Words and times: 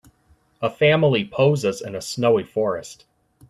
A 0.63 0.69
family 0.71 1.23
poses 1.31 1.79
in 1.79 1.93
a 1.93 2.01
snowy 2.01 2.43
forest. 2.43 3.05